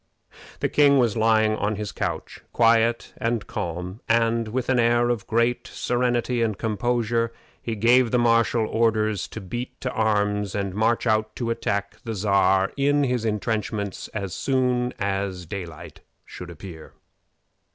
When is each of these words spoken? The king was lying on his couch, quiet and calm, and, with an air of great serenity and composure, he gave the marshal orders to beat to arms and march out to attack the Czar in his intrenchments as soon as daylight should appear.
The 0.61 0.67
king 0.67 0.97
was 0.97 1.15
lying 1.15 1.55
on 1.57 1.75
his 1.75 1.91
couch, 1.91 2.41
quiet 2.53 3.13
and 3.17 3.45
calm, 3.45 4.01
and, 4.09 4.47
with 4.47 4.67
an 4.67 4.79
air 4.79 5.09
of 5.09 5.27
great 5.27 5.67
serenity 5.67 6.41
and 6.41 6.57
composure, 6.57 7.31
he 7.61 7.75
gave 7.75 8.09
the 8.09 8.17
marshal 8.17 8.65
orders 8.65 9.27
to 9.27 9.39
beat 9.39 9.79
to 9.81 9.91
arms 9.91 10.55
and 10.55 10.73
march 10.73 11.05
out 11.05 11.35
to 11.35 11.51
attack 11.51 11.97
the 12.03 12.15
Czar 12.15 12.73
in 12.75 13.03
his 13.03 13.25
intrenchments 13.25 14.07
as 14.07 14.33
soon 14.33 14.91
as 14.97 15.45
daylight 15.45 15.99
should 16.25 16.49
appear. 16.49 16.93